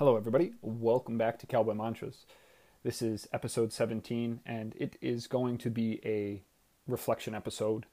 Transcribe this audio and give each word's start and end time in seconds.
Hello, 0.00 0.16
everybody. 0.16 0.54
Welcome 0.62 1.18
back 1.18 1.38
to 1.40 1.46
Cowboy 1.46 1.74
Mantras. 1.74 2.24
This 2.82 3.02
is 3.02 3.28
episode 3.34 3.70
17, 3.70 4.40
and 4.46 4.74
it 4.78 4.96
is 5.02 5.26
going 5.26 5.58
to 5.58 5.68
be 5.68 6.00
a 6.06 6.42
reflection 6.86 7.34
episode 7.34 7.84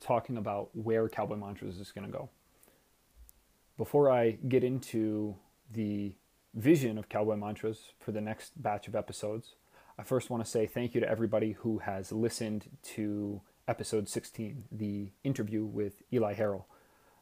talking 0.00 0.38
about 0.38 0.74
where 0.74 1.06
Cowboy 1.06 1.36
Mantras 1.36 1.78
is 1.78 1.92
going 1.92 2.10
to 2.10 2.10
go. 2.10 2.30
Before 3.76 4.10
I 4.10 4.38
get 4.48 4.64
into 4.64 5.36
the 5.70 6.14
vision 6.54 6.96
of 6.96 7.10
Cowboy 7.10 7.36
Mantras 7.36 7.92
for 8.00 8.10
the 8.10 8.22
next 8.22 8.62
batch 8.62 8.88
of 8.88 8.96
episodes, 8.96 9.56
I 9.98 10.02
first 10.02 10.30
want 10.30 10.42
to 10.42 10.50
say 10.50 10.66
thank 10.66 10.94
you 10.94 11.02
to 11.02 11.10
everybody 11.10 11.52
who 11.52 11.80
has 11.80 12.10
listened 12.10 12.70
to 12.94 13.42
episode 13.68 14.08
16, 14.08 14.64
the 14.72 15.10
interview 15.22 15.66
with 15.66 16.04
Eli 16.10 16.36
Harrell. 16.36 16.64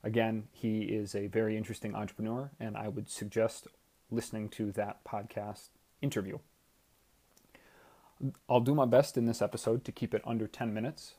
Again, 0.05 0.45
he 0.53 0.83
is 0.83 1.17
a 1.17 1.27
very 1.27 1.57
interesting 1.57 1.97
entrepreneur, 1.97 2.53
and 2.61 2.77
I 2.77 2.87
would 2.87 3.11
suggest 3.11 3.67
listening 4.13 4.49
to 4.51 4.71
that 4.73 5.03
podcast 5.05 5.69
interview. 6.01 6.39
I'll 8.49 8.61
do 8.61 8.75
my 8.75 8.85
best 8.85 9.17
in 9.17 9.27
this 9.27 9.43
episode 9.43 9.85
to 9.85 9.93
keep 9.93 10.15
it 10.15 10.23
under 10.25 10.47
10 10.47 10.73
minutes, 10.73 11.15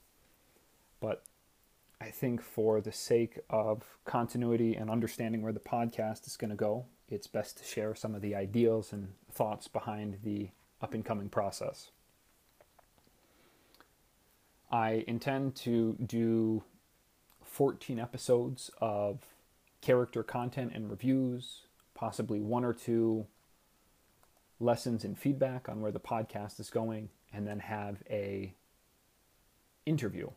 but 1.02 1.24
I 2.00 2.06
think 2.12 2.42
for 2.42 2.80
the 2.80 2.92
sake 2.92 3.40
of 3.50 3.98
continuity 4.06 4.76
and 4.76 4.90
understanding 4.90 5.42
where 5.42 5.52
the 5.52 5.60
podcast 5.60 6.28
is 6.28 6.38
going 6.38 6.52
to 6.52 6.56
go, 6.56 6.86
it's 7.10 7.28
best 7.28 7.58
to 7.58 7.64
share 7.64 7.96
some 7.96 8.16
of 8.16 8.22
the 8.22 8.36
ideals 8.36 8.94
and 8.94 9.14
thoughts 9.32 9.68
behind 9.68 10.20
the 10.24 10.50
up 10.82 10.94
and 10.94 11.04
coming 11.04 11.30
process. 11.30 11.92
I 14.72 15.04
intend 15.08 15.56
to 15.58 15.96
do 16.04 16.64
14 17.44 18.00
episodes 18.00 18.72
of 18.82 19.20
character 19.82 20.24
content 20.24 20.72
and 20.74 20.90
reviews, 20.90 21.62
possibly 22.04 22.42
one 22.42 22.66
or 22.66 22.74
two 22.74 23.26
lessons 24.60 25.06
and 25.06 25.18
feedback 25.18 25.70
on 25.70 25.80
where 25.80 25.90
the 25.90 26.02
podcast 26.02 26.60
is 26.60 26.70
going, 26.70 27.08
and 27.32 27.48
then 27.48 27.60
have 27.60 28.04
a 28.10 28.54
interview. 29.86 30.30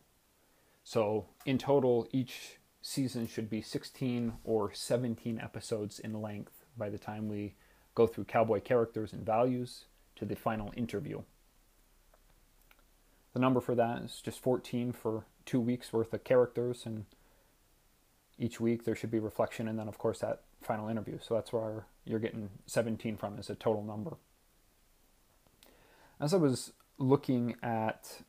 So 0.85 1.25
in 1.45 1.57
total, 1.57 2.07
each 2.13 2.55
season 2.81 3.27
should 3.27 3.49
be 3.49 3.61
16 3.61 4.31
or 4.45 4.73
17 4.73 5.41
episodes 5.43 5.99
in 5.99 6.21
length 6.21 6.63
by 6.77 6.89
the 6.89 6.97
time 6.97 7.27
we 7.27 7.55
go 7.95 8.07
through 8.07 8.23
cowboy 8.23 8.61
characters 8.61 9.11
and 9.11 9.25
values 9.25 9.87
to 10.15 10.23
the 10.23 10.37
final 10.37 10.71
interview. 10.77 11.21
The 13.33 13.41
number 13.41 13.59
for 13.59 13.75
that 13.75 14.03
is 14.03 14.21
just 14.21 14.39
14 14.39 14.93
for 14.93 15.25
two 15.45 15.59
weeks 15.59 15.91
worth 15.91 16.13
of 16.13 16.23
characters, 16.23 16.85
and 16.85 17.03
each 18.39 18.59
week 18.59 18.83
there 18.85 18.95
should 18.95 19.11
be 19.11 19.19
reflection, 19.19 19.67
and 19.67 19.77
then, 19.79 19.87
of 19.87 19.97
course, 19.97 20.19
that 20.19 20.41
final 20.61 20.89
interview. 20.89 21.17
So 21.21 21.33
that's 21.33 21.51
where 21.51 21.85
you're 22.05 22.19
getting 22.19 22.49
17 22.65 23.17
from 23.17 23.37
as 23.37 23.49
a 23.49 23.55
total 23.55 23.83
number. 23.83 24.17
As 26.19 26.33
I 26.33 26.37
was 26.37 26.73
looking 26.97 27.55
at 27.61 28.21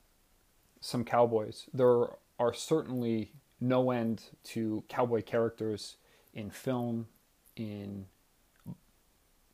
some 0.80 1.04
cowboys, 1.04 1.68
there 1.72 2.08
are 2.38 2.52
certainly 2.52 3.32
no 3.60 3.90
end 3.90 4.24
to 4.44 4.84
cowboy 4.88 5.22
characters 5.22 5.96
in 6.32 6.50
film, 6.50 7.08
in 7.56 8.06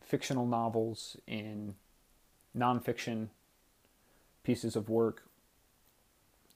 fictional 0.02 0.46
novels, 0.46 1.16
in 1.26 1.74
nonfiction 2.56 3.28
pieces 4.42 4.76
of 4.76 4.88
work, 4.88 5.26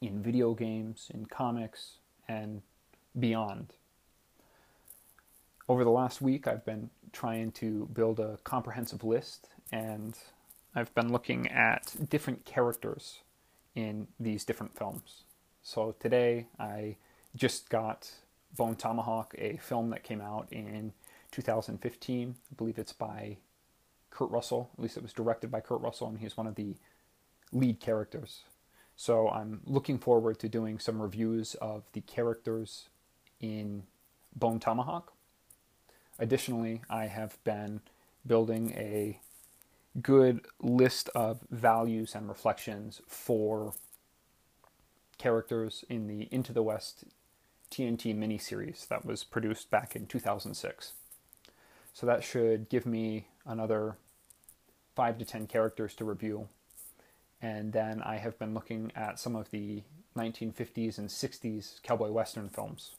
in 0.00 0.22
video 0.22 0.52
games, 0.54 1.10
in 1.12 1.26
comics, 1.26 1.94
and 2.28 2.62
beyond. 3.18 3.72
Over 5.68 5.84
the 5.84 5.90
last 5.90 6.22
week, 6.22 6.48
I've 6.48 6.64
been 6.64 6.88
trying 7.12 7.52
to 7.52 7.90
build 7.92 8.20
a 8.20 8.38
comprehensive 8.42 9.04
list, 9.04 9.50
and 9.70 10.16
I've 10.74 10.94
been 10.94 11.12
looking 11.12 11.46
at 11.48 11.94
different 12.08 12.46
characters 12.46 13.18
in 13.74 14.08
these 14.18 14.46
different 14.46 14.78
films. 14.78 15.24
So 15.62 15.94
today, 16.00 16.46
I 16.58 16.96
just 17.36 17.68
got 17.68 18.10
Bone 18.56 18.76
Tomahawk, 18.76 19.34
a 19.36 19.58
film 19.58 19.90
that 19.90 20.02
came 20.04 20.22
out 20.22 20.48
in 20.50 20.94
2015. 21.32 22.34
I 22.50 22.54
believe 22.54 22.78
it's 22.78 22.94
by 22.94 23.36
Kurt 24.08 24.30
Russell. 24.30 24.70
At 24.72 24.82
least 24.82 24.96
it 24.96 25.02
was 25.02 25.12
directed 25.12 25.50
by 25.50 25.60
Kurt 25.60 25.82
Russell, 25.82 26.08
and 26.08 26.18
he's 26.18 26.34
one 26.34 26.46
of 26.46 26.54
the 26.54 26.76
lead 27.52 27.78
characters. 27.78 28.44
So 28.96 29.28
I'm 29.28 29.60
looking 29.66 29.98
forward 29.98 30.38
to 30.38 30.48
doing 30.48 30.78
some 30.78 31.02
reviews 31.02 31.56
of 31.56 31.82
the 31.92 32.00
characters 32.00 32.88
in 33.38 33.82
Bone 34.34 34.60
Tomahawk. 34.60 35.12
Additionally, 36.18 36.82
I 36.90 37.06
have 37.06 37.42
been 37.44 37.80
building 38.26 38.72
a 38.72 39.20
good 40.02 40.46
list 40.60 41.08
of 41.14 41.40
values 41.50 42.14
and 42.14 42.28
reflections 42.28 43.00
for 43.06 43.72
characters 45.16 45.84
in 45.88 46.06
the 46.06 46.28
Into 46.30 46.52
the 46.52 46.62
West 46.62 47.04
TNT 47.70 48.16
miniseries 48.16 48.86
that 48.88 49.04
was 49.04 49.24
produced 49.24 49.70
back 49.70 49.94
in 49.94 50.06
2006. 50.06 50.92
So 51.92 52.06
that 52.06 52.22
should 52.22 52.68
give 52.68 52.86
me 52.86 53.26
another 53.44 53.96
five 54.94 55.18
to 55.18 55.24
ten 55.24 55.46
characters 55.46 55.94
to 55.94 56.04
review. 56.04 56.48
And 57.40 57.72
then 57.72 58.02
I 58.02 58.16
have 58.16 58.38
been 58.38 58.54
looking 58.54 58.92
at 58.96 59.18
some 59.18 59.36
of 59.36 59.50
the 59.50 59.82
1950s 60.16 60.98
and 60.98 61.08
60s 61.08 61.82
cowboy 61.82 62.10
western 62.10 62.48
films. 62.48 62.92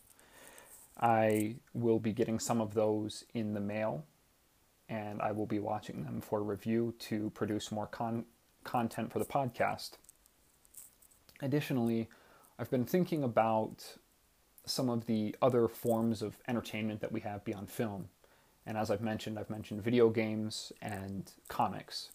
I 1.00 1.56
will 1.74 2.00
be 2.00 2.12
getting 2.12 2.40
some 2.40 2.60
of 2.60 2.74
those 2.74 3.24
in 3.34 3.54
the 3.54 3.62
mail 3.62 4.06
and 4.90 5.22
I 5.22 5.32
will 5.32 5.46
be 5.46 5.60
watching 5.60 6.04
them 6.04 6.20
for 6.20 6.42
review 6.42 6.96
to 7.00 7.30
produce 7.32 7.72
more 7.72 7.88
con- 7.88 8.26
content 8.64 9.14
for 9.14 9.20
the 9.20 9.26
podcast. 9.26 9.92
Additionally, 11.42 12.10
I've 12.58 12.72
been 12.72 12.86
thinking 12.86 13.24
about 13.24 13.98
some 14.66 14.90
of 14.90 15.06
the 15.06 15.36
other 15.42 15.68
forms 15.68 16.22
of 16.22 16.38
entertainment 16.48 17.02
that 17.02 17.12
we 17.12 17.22
have 17.22 17.46
beyond 17.46 17.70
film. 17.70 18.10
And 18.66 18.78
as 18.78 18.92
I've 18.92 19.02
mentioned, 19.02 19.40
I've 19.40 19.50
mentioned 19.50 19.84
video 19.84 20.10
games 20.10 20.74
and 20.82 21.32
comics. 21.48 22.12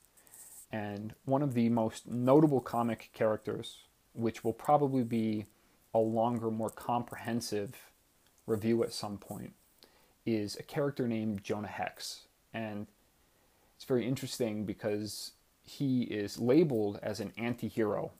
And 0.71 1.15
one 1.25 1.43
of 1.43 1.55
the 1.55 1.69
most 1.69 2.07
notable 2.07 2.61
comic 2.61 3.11
characters, 3.13 3.79
which 4.13 4.45
will 4.45 4.53
probably 4.53 5.05
be 5.05 5.47
a 5.95 5.99
longer, 5.99 6.51
more 6.51 6.71
comprehensive 6.71 7.77
review 8.47 8.83
at 8.83 8.93
some 8.93 9.19
point, 9.19 9.55
is 10.27 10.57
a 10.57 10.63
character 10.63 11.07
named 11.07 11.45
Jonah 11.45 11.69
Hex. 11.69 12.27
And 12.53 12.87
it's 13.77 13.85
very 13.85 14.07
interesting 14.07 14.65
because 14.65 15.33
he 15.63 16.03
is 16.03 16.39
labeled 16.39 16.99
as 17.03 17.21
an 17.21 17.33
anti 17.37 17.69
hero, 17.69 18.13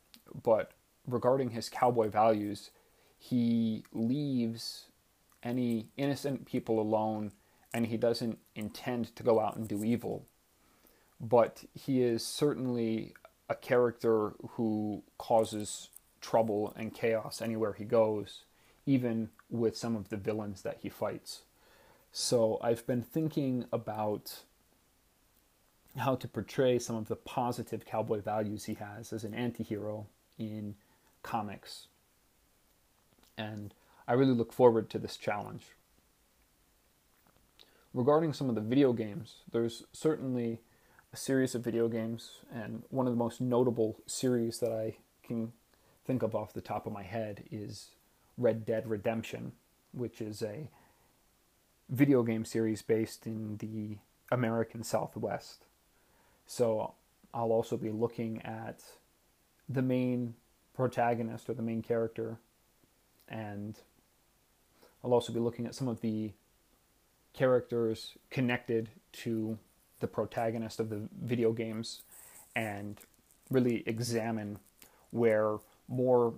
but 0.43 0.73
regarding 1.07 1.51
his 1.51 1.69
cowboy 1.69 2.09
values, 2.09 2.71
he 3.19 3.85
leaves 3.93 4.87
any 5.43 5.89
innocent 5.97 6.47
people 6.47 6.81
alone 6.81 7.33
and 7.73 7.87
he 7.87 7.97
doesn't 7.97 8.39
intend 8.55 9.15
to 9.17 9.23
go 9.23 9.41
out 9.41 9.57
and 9.57 9.69
do 9.69 9.85
evil. 9.85 10.27
But 11.21 11.65
he 11.75 12.03
is 12.03 12.25
certainly 12.25 13.15
a 13.49 13.55
character 13.55 14.35
who 14.51 15.03
causes 15.19 15.91
trouble 16.21 16.73
and 16.77 16.95
chaos 16.95 17.43
anywhere 17.43 17.75
he 17.75 17.85
goes, 17.85 18.45
even 18.87 19.31
with 19.59 19.77
some 19.77 19.97
of 19.97 20.09
the 20.09 20.17
villains 20.17 20.63
that 20.63 20.79
he 20.83 20.89
fights. 20.89 21.43
So 22.13 22.59
I've 22.63 22.87
been 22.87 23.03
thinking 23.03 23.65
about 23.73 24.41
how 25.97 26.17
to 26.17 26.29
portray 26.29 26.79
some 26.79 26.97
of 26.97 27.09
the 27.09 27.17
positive 27.17 27.85
cowboy 27.85 28.21
values 28.21 28.65
he 28.65 28.75
has 28.75 29.13
as 29.13 29.25
an 29.25 29.35
anti 29.35 29.65
hero 29.65 30.07
in 30.39 30.75
comics. 31.23 31.87
And 33.39 33.75
I 34.07 34.13
really 34.13 34.33
look 34.33 34.53
forward 34.53 34.91
to 34.91 34.99
this 34.99 35.17
challenge 35.17 35.65
regarding 37.95 38.33
some 38.33 38.49
of 38.49 38.57
the 38.57 38.61
video 38.61 38.93
games, 38.93 39.37
there's 39.53 39.85
certainly 39.93 40.61
a 41.13 41.17
series 41.17 41.55
of 41.55 41.63
video 41.63 41.89
games, 41.89 42.41
and 42.53 42.83
one 42.91 43.07
of 43.07 43.13
the 43.13 43.19
most 43.19 43.41
notable 43.41 43.97
series 44.07 44.59
that 44.59 44.73
I 44.73 44.97
can 45.23 45.53
think 46.05 46.23
of 46.23 46.35
off 46.35 46.53
the 46.53 46.61
top 46.61 46.87
of 46.87 46.93
my 46.93 47.05
head 47.05 47.45
is 47.51 47.91
Red 48.37 48.65
Dead 48.65 48.89
Redemption, 48.89 49.53
which 49.93 50.21
is 50.21 50.43
a 50.43 50.69
video 51.89 52.23
game 52.23 52.45
series 52.45 52.83
based 52.83 53.27
in 53.27 53.59
the 53.59 53.99
American 54.33 54.83
Southwest. 54.83 55.65
So 56.47 56.95
I'll 57.33 57.53
also 57.53 57.77
be 57.77 57.91
looking 57.91 58.43
at 58.43 58.81
the 59.69 59.83
main 59.83 60.35
protagonist 60.75 61.49
or 61.49 61.55
the 61.55 61.63
main 61.63 61.83
character, 61.83 62.39
and 63.29 63.79
I'll 65.03 65.15
also 65.15 65.33
be 65.33 65.41
looking 65.41 65.67
at 65.67 65.75
some 65.75 65.89
of 65.89 66.01
the 66.01 66.33
characters 67.33 68.17
connected 68.31 68.89
to 69.13 69.59
the 70.01 70.07
protagonist 70.07 70.81
of 70.81 70.89
the 70.91 71.09
video 71.23 71.53
games 71.53 72.03
and 72.55 72.99
really 73.51 73.83
examine 73.87 74.59
where 75.11 75.59
more 75.89 76.35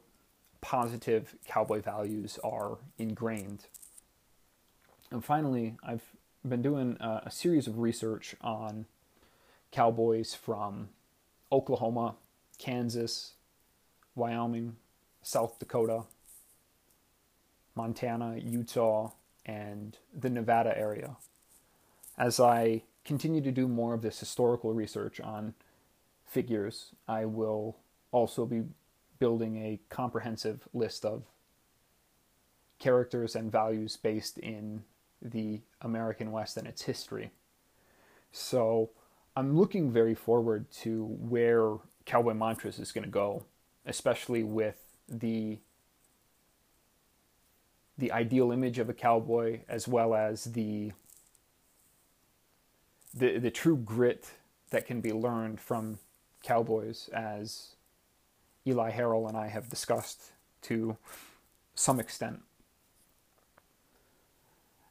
positive 0.66 1.36
cowboy 1.46 1.80
values 1.80 2.40
are 2.42 2.78
ingrained. 2.98 3.66
And 5.12 5.24
finally, 5.24 5.76
I've 5.80 6.02
been 6.44 6.60
doing 6.60 6.96
a, 6.98 7.22
a 7.26 7.30
series 7.30 7.68
of 7.68 7.78
research 7.78 8.34
on 8.40 8.86
cowboys 9.70 10.34
from 10.34 10.88
Oklahoma, 11.52 12.16
Kansas, 12.58 13.34
Wyoming, 14.16 14.74
South 15.22 15.56
Dakota, 15.60 16.02
Montana, 17.76 18.36
Utah, 18.36 19.12
and 19.44 19.96
the 20.12 20.30
Nevada 20.30 20.76
area. 20.76 21.14
As 22.18 22.40
I 22.40 22.82
continue 23.04 23.40
to 23.40 23.52
do 23.52 23.68
more 23.68 23.94
of 23.94 24.02
this 24.02 24.18
historical 24.18 24.72
research 24.74 25.20
on 25.20 25.54
figures, 26.26 26.86
I 27.06 27.24
will 27.24 27.76
also 28.10 28.44
be 28.44 28.64
building 29.18 29.56
a 29.56 29.80
comprehensive 29.88 30.68
list 30.72 31.04
of 31.04 31.24
characters 32.78 33.34
and 33.34 33.50
values 33.50 33.96
based 33.96 34.38
in 34.38 34.84
the 35.22 35.60
American 35.80 36.32
West 36.32 36.56
and 36.56 36.66
its 36.66 36.82
history. 36.82 37.30
So 38.32 38.90
I'm 39.34 39.56
looking 39.56 39.90
very 39.90 40.14
forward 40.14 40.70
to 40.82 41.04
where 41.04 41.76
Cowboy 42.04 42.34
Mantras 42.34 42.78
is 42.78 42.92
going 42.92 43.04
to 43.04 43.10
go, 43.10 43.44
especially 43.84 44.42
with 44.42 44.96
the 45.08 45.58
the 47.98 48.12
ideal 48.12 48.52
image 48.52 48.78
of 48.78 48.90
a 48.90 48.92
cowboy 48.92 49.60
as 49.68 49.88
well 49.88 50.14
as 50.14 50.44
the 50.44 50.92
the 53.14 53.38
the 53.38 53.50
true 53.50 53.76
grit 53.76 54.32
that 54.70 54.86
can 54.86 55.00
be 55.00 55.12
learned 55.12 55.60
from 55.60 55.98
cowboys 56.42 57.08
as 57.14 57.75
Eli 58.66 58.90
Harrell 58.90 59.28
and 59.28 59.36
I 59.36 59.48
have 59.48 59.68
discussed 59.68 60.32
to 60.62 60.96
some 61.74 62.00
extent. 62.00 62.42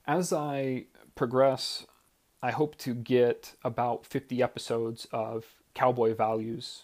As 0.07 0.31
I 0.31 0.86
progress, 1.16 1.86
I 2.42 2.51
hope 2.51 2.77
to 2.80 2.94
get 2.94 3.54
about 3.63 4.06
50 4.06 4.42
episodes 4.42 5.07
of 5.12 5.45
cowboy 5.74 6.13
values, 6.13 6.83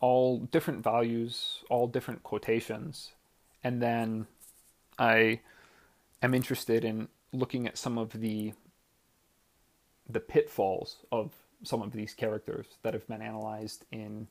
all 0.00 0.38
different 0.38 0.82
values, 0.82 1.62
all 1.68 1.86
different 1.86 2.22
quotations, 2.22 3.12
and 3.62 3.82
then 3.82 4.26
I 4.98 5.40
am 6.22 6.34
interested 6.34 6.84
in 6.84 7.08
looking 7.32 7.66
at 7.66 7.78
some 7.78 7.98
of 7.98 8.20
the 8.20 8.54
the 10.08 10.20
pitfalls 10.20 10.98
of 11.10 11.32
some 11.64 11.82
of 11.82 11.92
these 11.92 12.14
characters 12.14 12.66
that 12.82 12.94
have 12.94 13.06
been 13.08 13.20
analyzed 13.20 13.84
in 13.90 14.28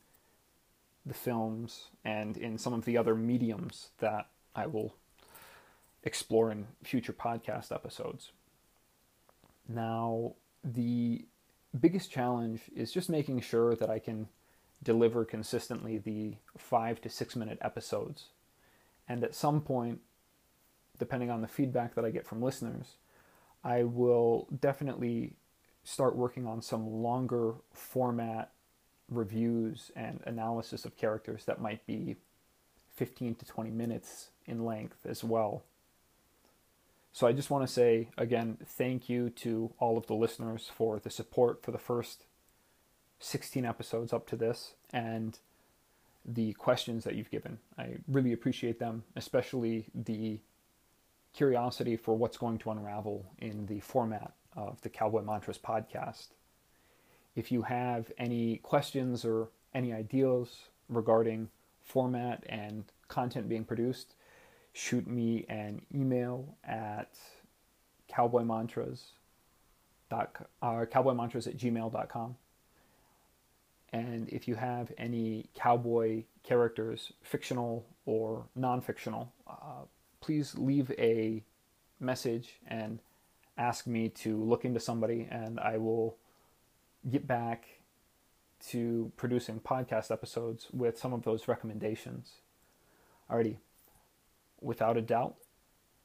the 1.06 1.14
films 1.14 1.90
and 2.04 2.36
in 2.36 2.58
some 2.58 2.72
of 2.72 2.84
the 2.84 2.98
other 2.98 3.14
mediums 3.14 3.90
that 3.98 4.28
I 4.54 4.66
will 4.66 4.96
explore 6.02 6.50
in 6.50 6.66
future 6.82 7.12
podcast 7.12 7.72
episodes. 7.72 8.32
Now, 9.68 10.34
the 10.64 11.26
biggest 11.78 12.10
challenge 12.10 12.62
is 12.74 12.92
just 12.92 13.08
making 13.08 13.40
sure 13.40 13.76
that 13.76 13.90
I 13.90 13.98
can 13.98 14.28
deliver 14.82 15.24
consistently 15.24 15.98
the 15.98 16.36
five 16.58 17.00
to 17.02 17.08
six 17.08 17.36
minute 17.36 17.58
episodes. 17.60 18.26
And 19.08 19.22
at 19.22 19.34
some 19.34 19.60
point, 19.60 20.00
depending 20.98 21.30
on 21.30 21.40
the 21.40 21.48
feedback 21.48 21.94
that 21.94 22.04
I 22.04 22.10
get 22.10 22.26
from 22.26 22.42
listeners, 22.42 22.96
I 23.62 23.84
will 23.84 24.48
definitely 24.60 25.34
start 25.84 26.16
working 26.16 26.46
on 26.46 26.62
some 26.62 27.02
longer 27.02 27.54
format 27.72 28.52
reviews 29.10 29.90
and 29.94 30.20
analysis 30.24 30.84
of 30.84 30.96
characters 30.96 31.44
that 31.44 31.60
might 31.60 31.86
be 31.86 32.16
15 32.94 33.34
to 33.36 33.44
20 33.44 33.70
minutes 33.70 34.30
in 34.46 34.64
length 34.64 35.06
as 35.06 35.22
well. 35.22 35.62
So 37.12 37.26
I 37.26 37.32
just 37.32 37.50
want 37.50 37.66
to 37.66 37.72
say 37.72 38.08
again, 38.18 38.58
thank 38.64 39.08
you 39.08 39.30
to 39.30 39.72
all 39.78 39.96
of 39.96 40.06
the 40.06 40.14
listeners 40.14 40.70
for 40.74 40.98
the 40.98 41.10
support 41.10 41.62
for 41.62 41.70
the 41.70 41.78
first 41.78 42.24
16 43.20 43.64
episodes 43.64 44.12
up 44.12 44.26
to 44.28 44.36
this 44.36 44.74
and 44.92 45.38
the 46.24 46.52
questions 46.54 47.04
that 47.04 47.14
you've 47.14 47.30
given. 47.30 47.58
I 47.78 47.96
really 48.08 48.32
appreciate 48.32 48.78
them, 48.78 49.04
especially 49.14 49.86
the 49.94 50.40
curiosity 51.32 51.96
for 51.96 52.14
what's 52.14 52.36
going 52.36 52.58
to 52.58 52.70
unravel 52.70 53.26
in 53.38 53.66
the 53.66 53.80
format 53.80 54.32
of 54.56 54.80
the 54.80 54.88
Cowboy 54.88 55.22
Mantras 55.22 55.58
podcast. 55.58 56.28
If 57.36 57.52
you 57.52 57.62
have 57.62 58.10
any 58.18 58.56
questions 58.56 59.24
or 59.24 59.50
any 59.72 59.92
ideas 59.92 60.48
regarding 60.88 61.50
format 61.84 62.42
and 62.48 62.84
content 63.06 63.48
being 63.48 63.64
produced, 63.64 64.14
shoot 64.72 65.06
me 65.06 65.44
an 65.48 65.82
email 65.94 66.56
at 66.64 67.10
cowboymantras 68.10 69.00
dot 70.10 70.48
uh, 70.62 70.84
cowboymantras 70.86 71.46
at 71.48 71.56
gmail.com 71.56 72.36
and 73.92 74.28
if 74.28 74.46
you 74.46 74.54
have 74.54 74.92
any 74.96 75.48
cowboy 75.54 76.22
characters 76.44 77.12
fictional 77.22 77.84
or 78.04 78.46
non-fictional 78.54 79.32
uh, 79.48 79.82
please 80.20 80.56
leave 80.56 80.92
a 80.98 81.42
message 82.00 82.58
and 82.66 83.00
ask 83.56 83.86
me 83.86 84.08
to 84.08 84.36
look 84.42 84.64
into 84.64 84.80
somebody, 84.80 85.26
and 85.30 85.58
I 85.60 85.78
will 85.78 86.16
get 87.08 87.26
back 87.26 87.80
to 88.68 89.12
producing 89.16 89.60
podcast 89.60 90.10
episodes 90.10 90.68
with 90.72 90.98
some 90.98 91.12
of 91.12 91.22
those 91.22 91.48
recommendations. 91.48 92.36
Alrighty, 93.30 93.56
without 94.60 94.96
a 94.96 95.02
doubt, 95.02 95.36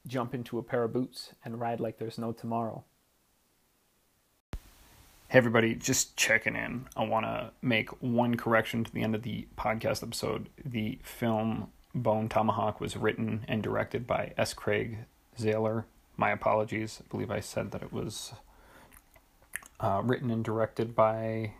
jump 0.05 0.33
into 0.33 0.57
a 0.57 0.63
pair 0.63 0.83
of 0.83 0.93
boots 0.93 1.33
and 1.43 1.59
ride 1.59 1.79
like 1.79 1.97
there's 1.97 2.17
no 2.17 2.31
tomorrow. 2.31 2.83
Hey, 5.29 5.37
everybody, 5.37 5.75
just 5.75 6.17
checking 6.17 6.55
in. 6.55 6.87
I 6.97 7.05
want 7.05 7.25
to 7.25 7.51
make 7.61 7.89
one 8.01 8.35
correction 8.35 8.83
to 8.83 8.91
the 8.91 9.01
end 9.01 9.15
of 9.15 9.23
the 9.23 9.47
podcast 9.57 10.03
episode. 10.03 10.49
The 10.65 10.99
film 11.03 11.69
Bone 11.95 12.27
Tomahawk 12.27 12.81
was 12.81 12.97
written 12.97 13.45
and 13.47 13.63
directed 13.63 14.05
by 14.05 14.33
S. 14.37 14.53
Craig 14.53 14.99
Zahler 15.39 15.85
my 16.21 16.31
apologies. 16.31 17.01
I 17.01 17.07
believe 17.09 17.31
I 17.31 17.39
said 17.39 17.71
that 17.71 17.81
it 17.81 17.91
was 17.91 18.33
uh, 19.81 20.01
written 20.03 20.29
and 20.29 20.43
directed 20.43 20.95
by 20.95 21.53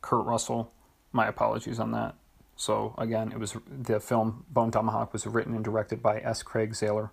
Kurt 0.00 0.24
Russell. 0.24 0.72
My 1.12 1.26
apologies 1.26 1.78
on 1.78 1.90
that. 1.92 2.14
So 2.56 2.94
again, 2.96 3.32
it 3.32 3.38
was 3.38 3.56
the 3.66 4.00
film 4.00 4.44
Bone 4.48 4.70
Tomahawk 4.70 5.12
was 5.12 5.26
written 5.26 5.54
and 5.54 5.64
directed 5.64 6.02
by 6.02 6.20
S. 6.20 6.42
Craig 6.42 6.72
Zahler. 6.72 7.10